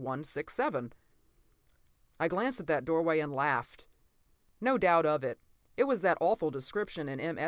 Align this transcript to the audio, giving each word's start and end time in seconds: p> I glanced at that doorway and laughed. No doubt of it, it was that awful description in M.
p> 0.01 0.91
I 2.19 2.27
glanced 2.27 2.59
at 2.59 2.65
that 2.65 2.85
doorway 2.85 3.19
and 3.19 3.31
laughed. 3.31 3.85
No 4.59 4.79
doubt 4.79 5.05
of 5.05 5.23
it, 5.23 5.37
it 5.77 5.83
was 5.83 6.01
that 6.01 6.17
awful 6.19 6.49
description 6.49 7.07
in 7.07 7.19
M. 7.19 7.37